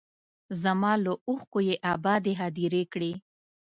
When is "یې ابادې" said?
1.67-2.33